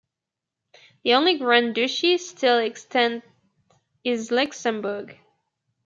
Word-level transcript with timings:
The 1.03 1.13
only 1.13 1.37
grand 1.37 1.75
duchy 1.75 2.17
still 2.17 2.57
extant 2.57 3.23
is 4.03 4.31
Luxembourg. 4.31 5.15